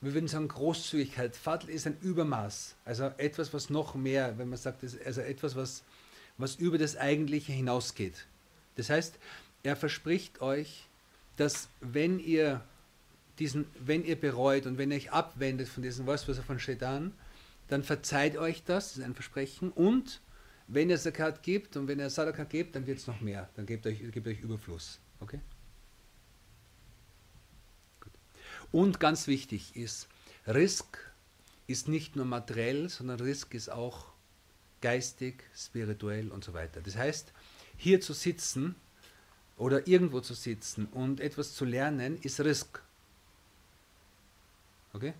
wir 0.00 0.14
würden 0.14 0.28
sagen, 0.28 0.48
Großzügigkeit. 0.48 1.34
Fadl 1.34 1.70
ist 1.70 1.86
ein 1.86 1.98
Übermaß. 2.00 2.76
Also 2.84 3.04
etwas, 3.18 3.52
was 3.52 3.68
noch 3.68 3.94
mehr, 3.94 4.38
wenn 4.38 4.48
man 4.48 4.58
sagt, 4.58 4.84
also 4.84 5.20
etwas, 5.20 5.56
was, 5.56 5.82
was 6.36 6.54
über 6.56 6.78
das 6.78 6.96
Eigentliche 6.96 7.52
hinausgeht. 7.52 8.26
Das 8.76 8.90
heißt, 8.90 9.18
er 9.64 9.74
verspricht 9.74 10.40
euch, 10.40 10.86
dass 11.36 11.68
wenn 11.80 12.20
ihr 12.20 12.60
diesen, 13.38 13.66
wenn 13.78 14.04
ihr 14.04 14.20
bereut 14.20 14.66
und 14.66 14.78
wenn 14.78 14.90
ihr 14.90 14.96
euch 14.96 15.12
abwendet 15.12 15.68
von 15.68 15.82
diesem 15.82 16.06
Wasser 16.06 16.34
von 16.34 16.58
Shaitan, 16.58 17.12
dann 17.68 17.82
verzeiht 17.82 18.36
euch 18.36 18.64
das, 18.64 18.90
das 18.90 18.98
ist 18.98 19.04
ein 19.04 19.14
Versprechen, 19.14 19.70
und 19.70 20.20
wenn 20.66 20.90
ihr 20.90 20.98
Zakat 20.98 21.42
gibt 21.42 21.76
und 21.76 21.88
wenn 21.88 21.98
ihr 21.98 22.10
Sadaka 22.10 22.44
gebt, 22.44 22.74
dann 22.76 22.86
wird 22.86 22.98
es 22.98 23.06
noch 23.06 23.20
mehr, 23.20 23.48
dann 23.56 23.66
gebt 23.66 23.86
euch, 23.86 24.00
gebt 24.10 24.26
euch 24.26 24.40
Überfluss. 24.40 24.98
Okay? 25.20 25.40
Gut. 28.00 28.12
Und 28.72 29.00
ganz 29.00 29.26
wichtig 29.26 29.76
ist, 29.76 30.08
Risk 30.46 30.98
ist 31.66 31.88
nicht 31.88 32.16
nur 32.16 32.24
materiell, 32.24 32.88
sondern 32.88 33.20
Risk 33.20 33.54
ist 33.54 33.70
auch 33.70 34.06
geistig, 34.80 35.44
spirituell 35.54 36.30
und 36.30 36.44
so 36.44 36.54
weiter. 36.54 36.80
Das 36.80 36.96
heißt, 36.96 37.32
hier 37.76 38.00
zu 38.00 38.12
sitzen, 38.12 38.74
oder 39.58 39.86
irgendwo 39.88 40.20
zu 40.20 40.34
sitzen 40.34 40.86
und 40.86 41.20
etwas 41.20 41.54
zu 41.54 41.64
lernen, 41.64 42.16
ist 42.22 42.40
Risk. 42.40 42.80
Okay? 44.92 45.12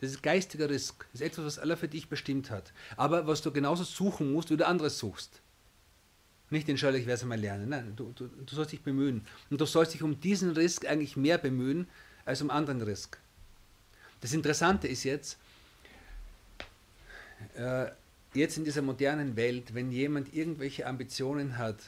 Das 0.00 0.10
ist 0.10 0.22
geistiger 0.22 0.68
Risk. 0.68 1.06
Das 1.12 1.20
ist 1.20 1.26
etwas, 1.26 1.44
was 1.44 1.58
Allah 1.58 1.76
für 1.76 1.88
dich 1.88 2.08
bestimmt 2.08 2.50
hat. 2.50 2.72
Aber 2.96 3.26
was 3.26 3.42
du 3.42 3.52
genauso 3.52 3.84
suchen 3.84 4.32
musst, 4.32 4.50
wie 4.50 4.56
du 4.56 4.66
anderes 4.66 4.98
suchst. 4.98 5.40
Nicht 6.50 6.68
den 6.68 6.76
ich 6.76 6.82
werde 6.82 7.12
es 7.12 7.22
einmal 7.22 7.40
lernen. 7.40 7.68
Nein, 7.68 7.92
du, 7.96 8.12
du, 8.14 8.28
du, 8.28 8.54
sollst 8.54 8.72
dich 8.72 8.82
bemühen. 8.82 9.26
Und 9.50 9.60
du 9.60 9.66
sollst 9.66 9.94
dich 9.94 10.02
um 10.02 10.20
diesen 10.20 10.50
Risk 10.50 10.86
eigentlich 10.86 11.16
mehr 11.16 11.38
bemühen, 11.38 11.86
als 12.24 12.42
um 12.42 12.50
anderen 12.50 12.82
Risk. 12.82 13.18
Das 14.20 14.32
Interessante 14.32 14.88
ist 14.88 15.04
jetzt, 15.04 15.36
äh, 17.56 17.86
jetzt 18.32 18.56
in 18.56 18.64
dieser 18.64 18.82
modernen 18.82 19.36
Welt, 19.36 19.74
wenn 19.74 19.90
jemand 19.92 20.34
irgendwelche 20.34 20.86
Ambitionen 20.86 21.58
hat, 21.58 21.78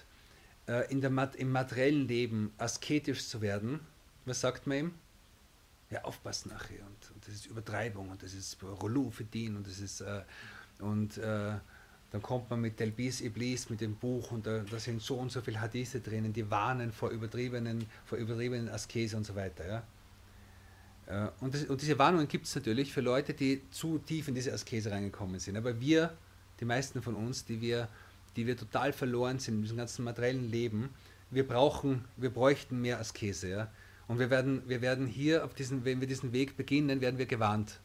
äh, 0.68 0.90
in 0.90 1.00
der, 1.00 1.10
im 1.36 1.52
materiellen 1.52 2.06
Leben 2.08 2.52
asketisch 2.58 3.26
zu 3.26 3.40
werden, 3.40 3.80
was 4.24 4.40
sagt 4.40 4.66
man 4.66 4.78
ihm? 4.78 4.94
Ja, 5.90 6.02
aufpassen 6.02 6.50
nachher. 6.50 6.80
Und, 6.80 7.14
und 7.14 7.26
das 7.26 7.34
ist 7.34 7.46
Übertreibung 7.46 8.08
und 8.10 8.22
das 8.22 8.34
ist 8.34 8.60
Rolou 8.62 9.12
den 9.32 9.56
und 9.56 9.66
das 9.66 9.78
ist. 9.78 10.00
Äh, 10.00 10.22
und 10.80 11.16
äh, 11.18 11.54
dann 12.10 12.22
kommt 12.22 12.50
man 12.50 12.60
mit 12.60 12.78
Delbis 12.78 13.20
Iblis, 13.20 13.68
mit 13.70 13.80
dem 13.80 13.94
Buch 13.96 14.30
und 14.30 14.46
da, 14.46 14.60
da, 14.60 14.78
sind 14.78 15.02
so 15.02 15.16
und 15.16 15.32
so 15.32 15.40
viele 15.40 15.60
Hadithe 15.60 16.00
drinnen, 16.00 16.32
die 16.32 16.48
warnen 16.50 16.92
vor 16.92 17.10
übertriebenen, 17.10 17.86
vor 18.04 18.18
übertriebenen 18.18 18.68
Askese 18.68 19.16
und 19.16 19.24
so 19.24 19.34
weiter. 19.34 19.66
Ja? 19.66 19.82
Äh, 21.06 21.28
und, 21.40 21.54
das, 21.54 21.64
und 21.64 21.80
diese 21.80 21.98
Warnungen 21.98 22.28
gibt 22.28 22.46
es 22.46 22.54
natürlich 22.54 22.92
für 22.92 23.00
Leute, 23.00 23.34
die 23.34 23.62
zu 23.70 23.98
tief 23.98 24.28
in 24.28 24.34
diese 24.34 24.52
Askese 24.52 24.90
reingekommen 24.90 25.40
sind. 25.40 25.56
Aber 25.56 25.80
wir, 25.80 26.16
die 26.60 26.64
meisten 26.64 27.02
von 27.02 27.14
uns, 27.14 27.44
die 27.44 27.60
wir 27.60 27.88
die 28.36 28.46
wir 28.46 28.56
total 28.56 28.92
verloren 28.92 29.38
sind 29.38 29.56
in 29.56 29.62
diesem 29.62 29.78
ganzen 29.78 30.04
materiellen 30.04 30.50
Leben. 30.50 30.90
Wir 31.30 31.46
brauchen, 31.46 32.04
wir 32.16 32.30
bräuchten 32.30 32.80
mehr 32.80 33.00
Askese. 33.00 33.48
Ja? 33.48 33.72
Und 34.06 34.18
wir 34.18 34.30
werden, 34.30 34.62
wir 34.66 34.82
werden 34.82 35.06
hier, 35.06 35.44
auf 35.44 35.54
diesen, 35.54 35.84
wenn 35.84 36.00
wir 36.00 36.06
diesen 36.06 36.32
Weg 36.32 36.56
beginnen, 36.56 37.00
werden 37.00 37.18
wir 37.18 37.26
gewarnt. 37.26 37.80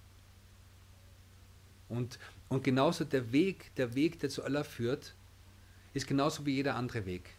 Und, 1.90 2.20
und 2.50 2.64
genauso 2.64 3.06
der 3.06 3.32
Weg, 3.32 3.74
der 3.76 3.96
Weg, 3.96 4.20
der 4.20 4.30
zu 4.30 4.44
Allah 4.44 4.64
führt, 4.64 5.16
ist 5.94 6.08
genauso 6.08 6.46
wie 6.46 6.56
jeder 6.56 6.76
andere 6.76 7.06
Weg. 7.06 7.32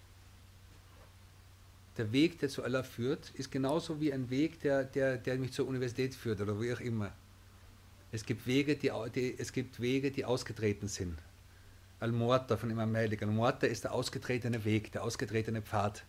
Der 1.99 2.11
Weg, 2.13 2.39
der 2.39 2.49
zu 2.49 2.65
Allah 2.65 2.83
führt, 2.83 3.31
ist 3.35 3.51
genauso 3.51 4.01
wie 4.01 4.13
ein 4.13 4.31
Weg, 4.31 4.61
der, 4.61 4.85
der, 4.85 5.19
der 5.19 5.37
mich 5.37 5.53
zur 5.53 5.69
Universität 5.69 6.15
führt 6.15 6.41
oder 6.41 6.59
wie 6.61 6.73
auch 6.73 6.81
immer. 6.81 7.13
Es 8.11 8.25
gibt 8.25 8.47
Wege, 8.47 8.77
die, 8.77 8.91
die, 9.15 9.39
es 9.39 9.53
gibt 9.53 9.81
Wege, 9.81 10.11
die 10.11 10.25
ausgetreten 10.25 10.89
sind. 10.89 11.19
Al-Muatta 12.01 12.57
von 12.57 12.71
Imam 12.71 12.91
Malik. 12.91 13.23
Al-Muatta 13.23 13.67
ist 13.67 13.85
der 13.85 13.93
ausgetretene 13.93 14.65
Weg, 14.65 14.93
der 14.93 15.05
ausgetretene 15.05 15.63
Pfad. 15.63 16.05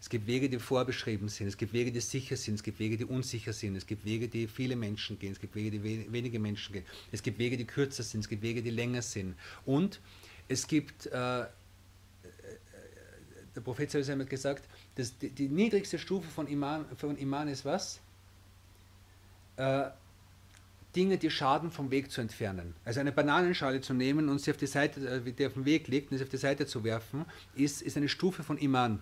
Es 0.00 0.08
gibt 0.08 0.26
Wege, 0.26 0.48
die 0.48 0.58
vorbeschrieben 0.58 1.28
sind, 1.28 1.46
es 1.46 1.58
gibt 1.58 1.74
Wege, 1.74 1.92
die 1.92 2.00
sicher 2.00 2.36
sind, 2.36 2.54
es 2.54 2.62
gibt 2.62 2.78
Wege, 2.78 2.96
die 2.96 3.04
unsicher 3.04 3.52
sind, 3.52 3.76
es 3.76 3.86
gibt 3.86 4.06
Wege, 4.06 4.28
die 4.28 4.48
viele 4.48 4.74
Menschen 4.74 5.18
gehen, 5.18 5.32
es 5.32 5.40
gibt 5.40 5.54
Wege, 5.54 5.70
die 5.70 6.10
wenige 6.10 6.38
Menschen 6.38 6.72
gehen, 6.72 6.86
es 7.12 7.22
gibt 7.22 7.38
Wege, 7.38 7.58
die 7.58 7.66
kürzer 7.66 8.02
sind, 8.02 8.20
es 8.20 8.28
gibt 8.28 8.42
Wege, 8.42 8.62
die 8.62 8.70
länger 8.70 9.02
sind. 9.02 9.34
Und 9.66 10.00
es 10.48 10.66
gibt, 10.66 11.04
äh, 11.06 11.44
der 13.54 13.60
Prophet 13.60 13.92
hat 13.92 14.30
gesagt, 14.30 14.64
dass 14.94 15.16
die, 15.18 15.30
die, 15.30 15.48
niedrigste 15.48 15.98
Stufe 15.98 16.28
von 16.28 16.46
Iman, 16.46 16.84
von 16.96 17.16
Iman 17.16 17.48
ist 17.48 17.64
was? 17.64 18.00
Äh, 19.56 19.90
Dinge, 20.94 21.18
die 21.18 21.30
schaden, 21.30 21.70
vom 21.70 21.90
Weg 21.90 22.10
zu 22.10 22.20
entfernen. 22.20 22.74
Also 22.84 23.00
eine 23.00 23.12
Bananenschale 23.12 23.80
zu 23.80 23.94
nehmen 23.94 24.28
und 24.28 24.40
sie 24.40 24.50
auf 24.50 24.56
die 24.56 24.66
Seite, 24.66 25.00
äh, 25.08 25.32
die 25.32 25.46
auf 25.46 25.54
dem 25.54 25.64
Weg 25.64 25.88
liegt, 25.88 26.10
und 26.10 26.18
sie 26.18 26.24
auf 26.24 26.30
die 26.30 26.36
Seite 26.36 26.66
zu 26.66 26.84
werfen, 26.84 27.24
ist, 27.54 27.82
ist 27.82 27.96
eine 27.96 28.08
Stufe 28.08 28.42
von 28.42 28.58
Iman. 28.58 29.00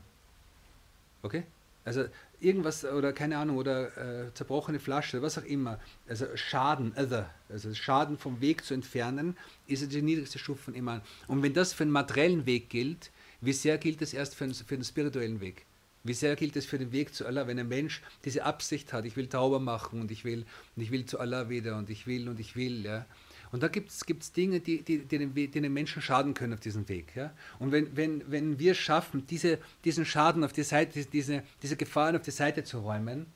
Okay? 1.23 1.45
Also 1.85 2.05
irgendwas 2.41 2.85
oder 2.85 3.15
keine 3.15 3.39
Ahnung 3.39 3.57
oder 3.57 4.27
äh, 4.27 4.35
zerbrochene 4.35 4.79
Flasche, 4.79 5.23
was 5.23 5.39
auch 5.39 5.45
immer. 5.45 5.81
Also 6.07 6.27
Schaden, 6.37 6.93
also, 6.97 7.25
also 7.49 7.73
Schaden 7.75 8.19
vom 8.19 8.43
Weg 8.43 8.65
zu 8.65 8.75
entfernen, 8.75 9.37
ist 9.67 9.91
die 9.91 10.03
niedrigste 10.03 10.39
Stufe 10.39 10.65
von 10.65 10.75
Iman. 10.75 11.01
Und 11.27 11.43
wenn 11.43 11.55
das 11.55 11.73
für 11.73 11.85
einen 11.85 11.93
materiellen 11.93 12.45
Weg 12.45 12.69
gilt, 12.69 13.11
wie 13.41 13.53
sehr 13.53 13.79
gilt 13.79 14.01
das 14.01 14.13
erst 14.13 14.35
für 14.35 14.45
einen, 14.45 14.55
für 14.55 14.75
einen 14.75 14.85
spirituellen 14.85 15.41
Weg? 15.41 15.65
Wie 16.05 16.15
sehr 16.15 16.37
gilt 16.37 16.57
es 16.57 16.65
für 16.65 16.79
den 16.79 16.93
Weg 16.93 17.15
zu 17.15 17.27
Allah, 17.27 17.47
wenn 17.47 17.59
ein 17.59 17.69
Mensch 17.69 18.03
diese 18.25 18.45
Absicht 18.45 18.93
hat, 18.93 19.05
ich 19.05 19.17
will 19.17 19.29
Tauber 19.29 19.61
machen 19.61 20.01
und 20.01 20.11
ich 20.11 20.25
will, 20.25 20.45
und 20.77 20.83
ich 20.83 20.91
will 20.91 21.05
zu 21.05 21.19
Allah 21.19 21.49
wieder 21.49 21.77
und 21.77 21.91
ich 21.91 22.07
will 22.07 22.29
und 22.29 22.41
ich 22.41 22.57
will. 22.57 22.85
Ja. 22.85 23.07
Und 23.51 23.63
da 23.63 23.69
gibt 23.69 23.91
es 23.91 24.33
Dinge, 24.33 24.61
die, 24.61 24.83
die, 24.83 24.99
die, 24.99 25.19
den, 25.19 25.35
die, 25.35 25.49
den, 25.49 25.73
Menschen 25.73 26.03
schaden 26.03 26.35
können 26.35 26.53
auf 26.53 26.61
diesem 26.61 26.89
Weg. 26.89 27.15
Ja. 27.17 27.33
Und 27.59 27.73
wenn, 27.73 27.97
wenn, 27.97 28.31
wenn 28.31 28.59
wir 28.59 28.75
schaffen, 28.75 29.27
diese, 29.27 29.59
diesen 29.85 30.05
Schaden 30.05 30.45
auf 30.45 30.53
die 30.53 30.63
Seite, 30.63 31.05
diese, 31.05 31.43
diese 31.63 31.77
Gefahren 31.77 32.17
auf 32.17 32.23
die 32.23 32.31
Seite 32.31 32.63
zu 32.65 32.79
räumen, 32.79 33.27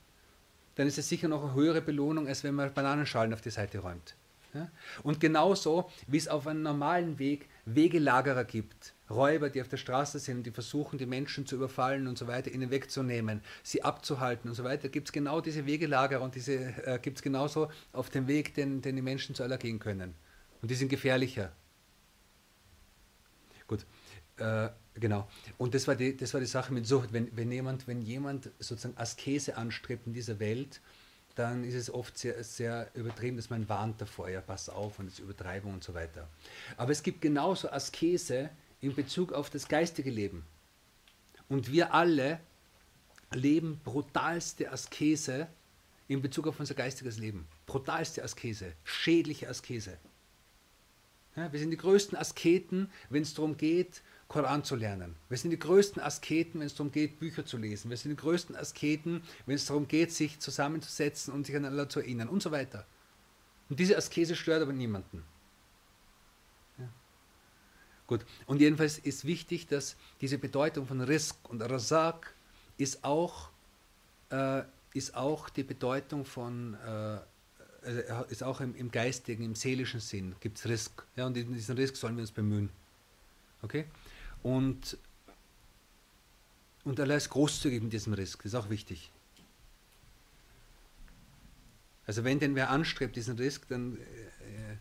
dann 0.75 0.87
ist 0.87 0.99
es 0.99 1.09
sicher 1.09 1.29
noch 1.29 1.43
eine 1.43 1.55
höhere 1.55 1.83
Belohnung, 1.83 2.29
als 2.29 2.45
wenn 2.45 2.55
man 2.55 2.73
Bananenschalen 2.73 3.35
auf 3.35 3.41
die 3.41 3.51
Seite 3.51 3.79
räumt. 3.79 4.15
Ja. 4.55 4.71
Und 5.03 5.21
genauso, 5.21 5.91
wie 6.07 6.19
es 6.19 6.29
auf 6.29 6.47
einem 6.47 6.63
normalen 6.63 7.19
Weg 7.19 7.49
Wegelagerer 7.65 8.45
gibt, 8.45 8.95
Räuber, 9.09 9.51
die 9.51 9.61
auf 9.61 9.69
der 9.69 9.77
Straße 9.77 10.19
sind, 10.19 10.47
die 10.47 10.51
versuchen, 10.51 10.99
die 10.99 11.07
Menschen 11.07 11.47
zu 11.47 11.57
überfallen 11.57 12.09
und 12.09 12.19
so 12.19 12.27
weiter, 12.27 12.51
ihnen 12.51 12.71
wegzunehmen, 12.71 13.41
sie 13.63 13.85
abzuhalten 13.85 14.49
und 14.51 14.57
so 14.57 14.65
weiter, 14.65 14.89
gibt 14.89 15.09
es 15.09 15.13
genau 15.13 15.41
diese 15.41 15.67
Wegelager 15.67 16.21
und 16.23 16.35
diese 16.35 16.55
äh, 16.55 16.99
gibt 17.01 17.19
es 17.19 17.23
genauso 17.23 17.71
auf 17.93 18.11
dem 18.11 18.27
Weg, 18.27 18.55
den, 18.55 18.83
den 18.83 18.97
die 18.97 19.03
Menschen 19.03 19.35
zu 19.35 19.43
aller 19.45 19.59
gehen 19.59 19.79
können. 19.79 20.15
Und 20.61 20.71
die 20.71 20.75
sind 20.75 20.89
gefährlicher. 20.89 21.53
Gut, 23.69 23.87
äh, 24.39 24.69
genau. 24.95 25.29
Und 25.57 25.75
das 25.75 25.87
war, 25.87 25.95
die, 25.95 26.17
das 26.17 26.35
war 26.35 26.41
die 26.41 26.47
Sache 26.47 26.73
mit 26.73 26.87
Sucht. 26.87 27.13
Wenn, 27.13 27.37
wenn, 27.37 27.53
jemand, 27.53 27.87
wenn 27.87 28.03
jemand 28.03 28.51
sozusagen 28.59 28.97
Askese 28.97 29.57
anstrebt 29.57 30.07
in 30.07 30.13
dieser 30.13 30.41
Welt, 30.41 30.81
dann 31.35 31.65
ist 31.65 31.75
es 31.75 31.93
oft 31.93 32.17
sehr, 32.19 32.43
sehr 32.45 32.91
übertrieben, 32.95 33.37
dass 33.37 33.51
man 33.51 33.69
warnt 33.69 34.01
davor, 34.01 34.29
ja, 34.29 34.41
pass 34.41 34.69
auf 34.69 34.99
und 34.99 35.07
es 35.07 35.15
ist 35.15 35.19
Übertreibung 35.21 35.75
und 35.75 35.85
so 35.85 35.95
weiter. 35.95 36.29
Aber 36.77 36.93
es 36.93 37.03
gibt 37.03 37.21
genauso 37.21 37.71
Askese, 37.71 38.51
in 38.83 38.95
Bezug 38.95 39.33
auf 39.33 39.49
das 39.49 39.69
geistige 39.69 40.11
Leben. 40.11 40.45
Und 41.49 41.71
wir 41.71 41.95
alle 41.95 42.41
leben 43.33 43.81
brutalste 43.85 44.71
Askese 44.71 45.49
in 46.09 46.21
Bezug 46.21 46.47
auf 46.49 46.61
unser 46.61 46.75
geistiges 46.75 47.17
Leben. 47.17 47.47
Brutalste 47.65 48.23
Askese, 48.23 48.73
schädliche 48.85 49.49
Askese. 49.49 49.97
Ja, 51.37 51.51
wir 51.51 51.59
sind 51.59 51.71
die 51.71 51.79
größten 51.79 52.19
Asketen, 52.19 52.91
wenn 53.09 53.23
es 53.23 53.33
darum 53.33 53.57
geht, 53.57 54.03
Koran 54.33 54.65
zu 54.65 54.77
lernen. 54.77 55.15
Wir 55.29 55.37
sind 55.37 55.51
die 55.51 55.59
größten 55.59 56.01
Asketen, 56.01 56.61
wenn 56.61 56.67
es 56.67 56.75
darum 56.75 56.91
geht, 56.91 57.21
Bücher 57.21 57.45
zu 57.45 57.59
lesen. 57.59 57.91
Wir 57.91 57.99
sind 57.99 58.13
die 58.13 58.17
größten 58.17 58.57
Asketen, 58.57 59.23
wenn 59.45 59.57
es 59.57 59.67
darum 59.67 59.87
geht, 59.87 60.11
sich 60.11 60.41
zusammenzusetzen 60.41 61.35
und 61.35 61.47
sich 61.47 61.55
an 61.55 61.67
Allah 61.67 61.87
zu 61.87 62.01
erinnern 62.01 62.29
und 62.29 62.43
so 62.43 62.51
weiter. 62.51 62.87
Und 63.69 63.79
diese 63.79 63.95
Askese 63.95 64.35
stört 64.35 64.63
aber 64.63 64.73
niemanden. 64.73 65.23
Ja. 66.79 66.89
Gut, 68.07 68.25
und 68.47 68.63
jedenfalls 68.63 68.99
ist 68.99 69.27
wichtig, 69.27 69.67
dass 69.67 69.97
diese 70.23 70.39
Bedeutung 70.39 70.87
von 70.87 71.03
Risk 71.03 71.37
und 71.51 71.61
Razak 71.61 72.33
ist 72.79 73.05
auch, 73.05 73.51
äh, 74.31 74.63
ist 74.95 75.15
auch 75.15 75.51
die 75.51 75.63
Bedeutung 75.63 76.25
von, 76.25 76.75
äh, 76.87 77.17
äh 77.85 78.31
ist 78.31 78.43
auch 78.43 78.63
im, 78.63 78.75
im, 78.77 78.91
geistigen, 78.91 79.45
im 79.45 79.57
seelischen 79.57 80.01
Sinn, 80.01 80.37
gibt 80.41 80.57
es 80.57 80.67
Risk. 80.67 81.05
Ja, 81.17 81.27
und 81.27 81.37
in 81.37 81.53
diesem 81.53 81.77
Risk 81.77 81.97
sollen 81.97 82.17
wir 82.17 82.23
uns 82.23 82.33
bemühen. 82.33 82.71
Okay? 83.61 83.85
Und, 84.43 84.97
und 86.85 86.99
Allah 86.99 87.17
ist 87.17 87.31
großzügig 87.31 87.83
mit 87.83 87.93
diesem 87.93 88.15
Risk, 88.15 88.43
das 88.43 88.53
ist 88.53 88.59
auch 88.59 88.71
wichtig. 88.71 89.11
Also 92.07 92.25
wenn 92.25 92.41
denn 92.41 92.55
wer 92.55 92.71
anstrebt 92.71 93.15
diesen 93.15 93.37
Risk, 93.37 93.69
dann 93.69 93.97
äh, 93.97 94.77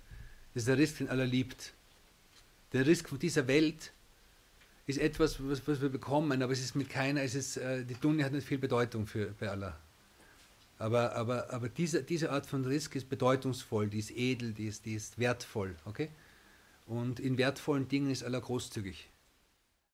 ist 0.55 0.67
der 0.67 0.77
Risk, 0.77 0.97
den 0.97 1.09
Allah 1.09 1.23
liebt. 1.23 1.73
Der 2.73 2.85
Risk 2.85 3.09
von 3.09 3.19
dieser 3.19 3.47
Welt 3.47 3.91
ist 4.87 4.97
etwas, 4.97 5.37
was, 5.39 5.67
was 5.67 5.81
wir 5.81 5.89
bekommen, 5.89 6.41
aber 6.41 6.51
es 6.51 6.61
ist 6.61 6.75
mit 6.75 6.89
keiner, 6.89 7.21
es 7.21 7.35
ist, 7.35 7.57
äh, 7.57 7.85
die 7.85 7.93
Dunya 7.93 8.25
hat 8.25 8.31
nicht 8.31 8.47
viel 8.47 8.57
Bedeutung 8.57 9.05
für, 9.05 9.33
bei 9.39 9.49
Allah. 9.49 9.77
Aber, 10.79 11.15
aber, 11.15 11.53
aber 11.53 11.69
diese, 11.69 12.01
diese 12.01 12.31
Art 12.31 12.47
von 12.47 12.65
Risk 12.65 12.95
ist 12.95 13.07
bedeutungsvoll, 13.07 13.87
die 13.87 13.99
ist 13.99 14.09
edel, 14.11 14.51
die 14.53 14.65
ist, 14.65 14.85
die 14.85 14.95
ist 14.95 15.19
wertvoll. 15.19 15.75
Okay? 15.85 16.09
Und 16.87 17.19
in 17.19 17.37
wertvollen 17.37 17.87
Dingen 17.87 18.09
ist 18.09 18.23
Allah 18.23 18.39
großzügig. 18.39 19.07